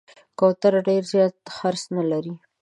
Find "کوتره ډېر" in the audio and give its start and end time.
0.39-1.03